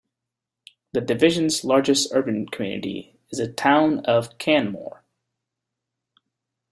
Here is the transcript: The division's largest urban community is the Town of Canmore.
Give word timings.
The 0.93 1.01
division's 1.01 1.63
largest 1.63 2.09
urban 2.11 2.47
community 2.49 3.19
is 3.29 3.37
the 3.37 3.47
Town 3.47 3.99
of 4.05 4.39
Canmore. 4.39 5.03